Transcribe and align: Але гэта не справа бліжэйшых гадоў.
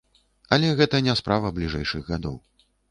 Але 0.57 0.71
гэта 0.81 1.03
не 1.09 1.13
справа 1.21 1.55
бліжэйшых 1.59 2.03
гадоў. 2.13 2.35